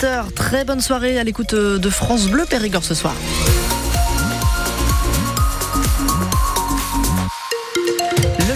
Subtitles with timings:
[0.00, 0.32] 18h.
[0.34, 3.14] Très bonne soirée à l'écoute de France Bleu Périgord ce soir.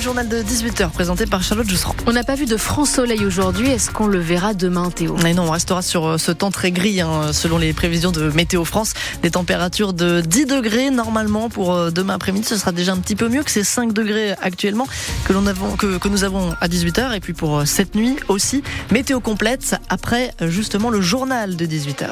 [0.04, 1.96] Journal de 18h présenté par Charlotte Jousserand.
[2.06, 3.70] On n'a pas vu de franc soleil aujourd'hui.
[3.70, 5.16] Est-ce qu'on le verra demain, Théo?
[5.22, 8.28] Mais non, on restera sur euh, ce temps très gris hein, selon les prévisions de
[8.28, 8.92] Météo France.
[9.22, 12.46] Des températures de 10 degrés normalement pour euh, demain après-midi.
[12.46, 14.86] Ce sera déjà un petit peu mieux que ces 5 degrés actuellement
[15.24, 17.16] que, l'on avons, que, que nous avons à 18h.
[17.16, 22.08] Et puis pour euh, cette nuit aussi, météo complète après justement le journal de 18h.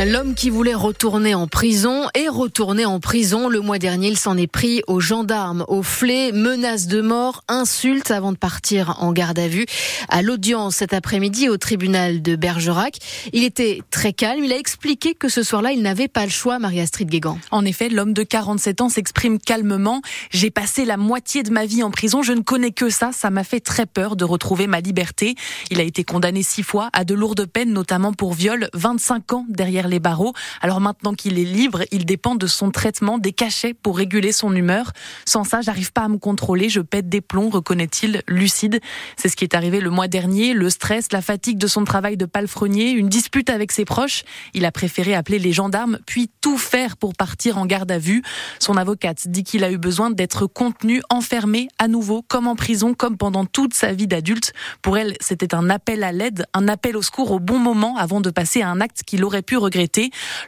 [0.00, 3.48] L'homme qui voulait retourner en prison est retourné en prison.
[3.48, 8.10] Le mois dernier, il s'en est pris aux gendarmes, aux flets, menaces de mort, insultes
[8.10, 9.66] avant de partir en garde à vue.
[10.08, 12.96] À l'audience cet après-midi au tribunal de Bergerac,
[13.32, 14.42] il était très calme.
[14.42, 17.38] Il a expliqué que ce soir-là, il n'avait pas le choix, Marie-Astrid Guégan.
[17.50, 20.00] En effet, l'homme de 47 ans s'exprime calmement.
[20.30, 22.22] J'ai passé la moitié de ma vie en prison.
[22.22, 23.10] Je ne connais que ça.
[23.12, 25.36] Ça m'a fait très peur de retrouver ma liberté.
[25.70, 29.46] Il a été condamné six fois à de lourdes peines, notamment pour viol, 25 ans
[29.48, 30.32] derrière les barreaux.
[30.60, 34.54] Alors maintenant qu'il est libre, il dépend de son traitement, des cachets pour réguler son
[34.54, 34.92] humeur.
[35.24, 38.80] Sans ça, j'arrive pas à me contrôler, je pète des plombs, reconnaît-il, lucide.
[39.16, 42.16] C'est ce qui est arrivé le mois dernier, le stress, la fatigue de son travail
[42.16, 44.24] de palefrenier, une dispute avec ses proches.
[44.54, 48.22] Il a préféré appeler les gendarmes, puis tout faire pour partir en garde à vue.
[48.58, 52.94] Son avocate dit qu'il a eu besoin d'être contenu, enfermé à nouveau, comme en prison,
[52.94, 54.54] comme pendant toute sa vie d'adulte.
[54.80, 58.20] Pour elle, c'était un appel à l'aide, un appel au secours au bon moment avant
[58.22, 59.71] de passer à un acte qu'il aurait pu regretter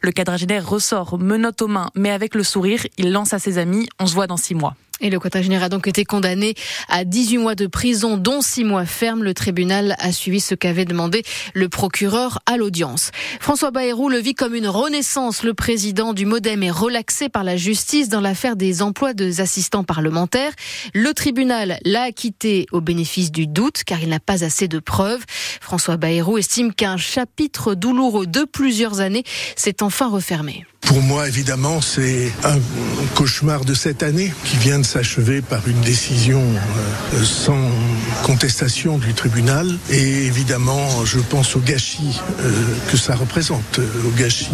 [0.02, 3.88] le quadragénaire ressort, menotte aux mains, mais avec le sourire, il lance à ses amis,
[3.98, 4.76] on se voit dans six mois.
[5.04, 6.54] Et le quadragénaire a donc été condamné
[6.88, 9.22] à 18 mois de prison, dont 6 mois fermes.
[9.22, 13.10] Le tribunal a suivi ce qu'avait demandé le procureur à l'audience.
[13.38, 15.42] François Bayrou le vit comme une renaissance.
[15.42, 19.84] Le président du Modem est relaxé par la justice dans l'affaire des emplois des assistants
[19.84, 20.52] parlementaires.
[20.94, 25.24] Le tribunal l'a acquitté au bénéfice du doute, car il n'a pas assez de preuves.
[25.60, 29.24] François Bayrou estime qu'un chapitre douloureux de plusieurs années
[29.54, 30.64] s'est enfin refermé.
[30.86, 32.58] Pour moi, évidemment, c'est un
[33.14, 37.70] cauchemar de cette année qui vient de s'achever par une décision euh, sans
[38.22, 39.66] contestation du tribunal.
[39.90, 42.52] Et évidemment, je pense au gâchis euh,
[42.90, 44.50] que ça représente, au gâchis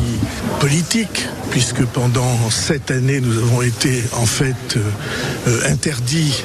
[0.61, 4.79] politique, puisque pendant sept années, nous avons été en fait
[5.49, 6.45] euh, interdits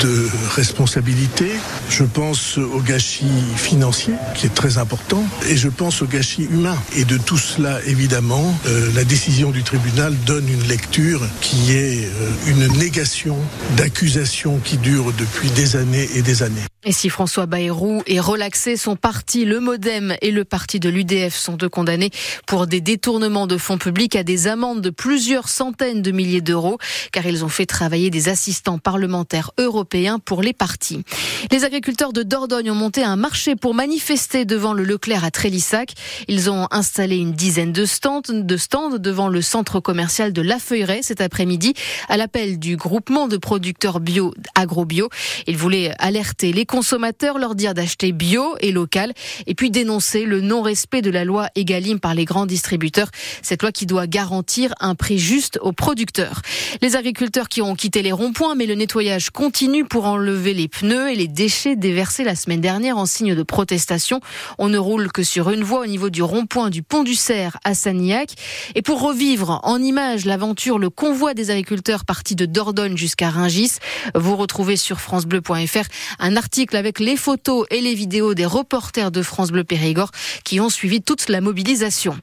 [0.00, 1.50] de responsabilité.
[1.90, 6.76] Je pense au gâchis financier, qui est très important, et je pense au gâchis humain.
[6.96, 8.54] Et de tout cela, évidemment,
[8.94, 13.38] la décision décision du tribunal donne une lecture qui est euh, une négation
[13.76, 16.73] d'accusations qui durent depuis des années et des années.
[16.86, 21.34] Et si François Bayrou est relaxé, son parti, le Modem et le parti de l'UDF
[21.34, 22.10] sont deux condamnés
[22.46, 26.76] pour des détournements de fonds publics à des amendes de plusieurs centaines de milliers d'euros,
[27.10, 31.02] car ils ont fait travailler des assistants parlementaires européens pour les partis.
[31.50, 35.94] Les agriculteurs de Dordogne ont monté un marché pour manifester devant le Leclerc à Trélissac.
[36.28, 40.58] Ils ont installé une dizaine de stands, de stands devant le centre commercial de La
[40.58, 41.72] Feuilleraie cet après-midi,
[42.10, 45.08] à l'appel du groupement de producteurs bio, agro-bio.
[45.46, 49.12] Ils voulaient alerter les consommateurs, leur dire d'acheter bio et local,
[49.46, 53.12] et puis dénoncer le non-respect de la loi Egalim par les grands distributeurs.
[53.42, 56.42] Cette loi qui doit garantir un prix juste aux producteurs.
[56.82, 61.12] Les agriculteurs qui ont quitté les ronds-points, mais le nettoyage continue pour enlever les pneus
[61.12, 64.18] et les déchets déversés la semaine dernière en signe de protestation.
[64.58, 67.56] On ne roule que sur une voie au niveau du rond-point du pont du Cerf
[67.62, 68.30] à Sanilhac.
[68.74, 73.74] Et pour revivre en images l'aventure, le convoi des agriculteurs parti de Dordogne jusqu'à Ringis,
[74.16, 75.86] vous retrouvez sur francebleu.fr
[76.18, 80.10] un article avec les photos et les vidéos des reporters de France Bleu Périgord
[80.44, 82.16] qui ont suivi toute la mobilisation.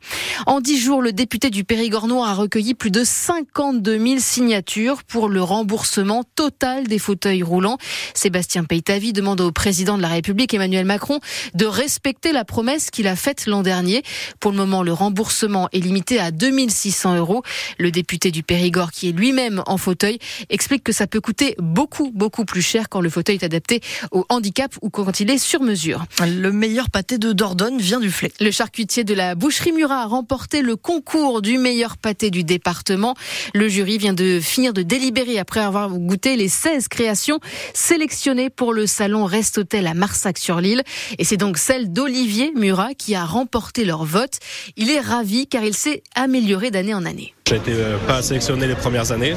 [0.48, 5.04] En dix jours, le député du Périgord Noir a recueilli plus de 52 000 signatures
[5.04, 7.78] pour le remboursement total des fauteuils roulants.
[8.16, 11.20] Sébastien Peytavi demande au président de la République, Emmanuel Macron,
[11.54, 14.02] de respecter la promesse qu'il a faite l'an dernier.
[14.40, 17.44] Pour le moment, le remboursement est limité à 2600 euros.
[17.78, 20.18] Le député du Périgord, qui est lui-même en fauteuil,
[20.50, 23.82] explique que ça peut coûter beaucoup, beaucoup plus cher quand le fauteuil est adapté
[24.12, 26.06] au handicap ou quand il est sur mesure.
[26.20, 28.32] Le meilleur pâté de Dordogne vient du Flé.
[28.40, 33.16] Le charcutier de la boucherie Murat a remporté le concours du meilleur pâté du département.
[33.54, 37.40] Le jury vient de finir de délibérer après avoir goûté les 16 créations
[37.74, 40.84] sélectionnées pour le salon Rest Hôtel à Marsac-sur-Lille.
[41.20, 44.40] Et c'est donc celle d'Olivier Murat qui a remporté leur vote.
[44.78, 47.34] Il est ravi car il s'est amélioré d'année en année.
[47.48, 49.36] J'ai été euh, pas sélectionné les premières années.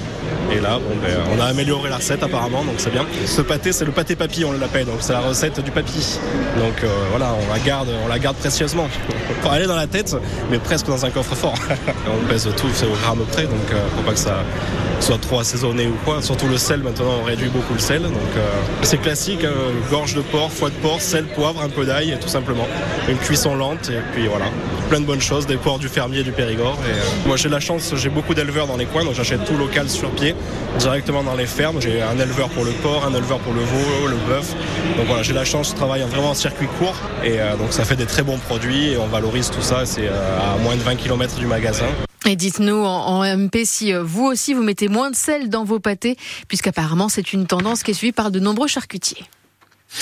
[0.52, 3.04] Et là, bon, ben, on a amélioré la recette apparemment, donc c'est bien.
[3.26, 4.73] Ce pâté, c'est le pâté papy, on l'appelle.
[4.82, 6.18] Donc c'est la recette du papy.
[6.58, 8.88] Donc euh, voilà, on la garde, on la garde précieusement.
[9.42, 10.16] Pour aller dans la tête,
[10.50, 11.54] mais presque dans un coffre-fort.
[12.08, 14.42] on pèse tout, au gramme près, donc euh, faut pas que ça,
[15.00, 16.22] soit trop assaisonné ou quoi.
[16.22, 18.02] Surtout le sel, maintenant on réduit beaucoup le sel.
[18.02, 18.12] Donc
[18.82, 19.52] c'est classique, hein,
[19.90, 22.66] gorge de porc, foie de porc, sel, poivre, un peu d'ail, tout simplement.
[23.08, 24.46] Une cuisson lente et puis voilà.
[24.88, 26.78] Plein de bonnes choses, des porcs du fermier du Périgord.
[26.88, 29.88] Et, moi j'ai la chance, j'ai beaucoup d'éleveurs dans les coins, donc j'achète tout local
[29.88, 30.34] sur pied,
[30.78, 31.80] directement dans les fermes.
[31.80, 34.54] J'ai un éleveur pour le porc, un éleveur pour le veau, le bœuf.
[34.96, 37.96] Donc voilà, j'ai la chance, je travaille vraiment en circuit court et donc ça fait
[37.96, 39.84] des très bons produits et on valorise tout ça.
[39.84, 41.86] C'est à moins de 20 km du magasin.
[42.26, 45.78] Et dites-nous en, MP si euh, vous aussi vous mettez moins de sel dans vos
[45.78, 46.16] pâtés,
[46.48, 49.24] puisqu'apparemment c'est une tendance qui est suivie par de nombreux charcutiers.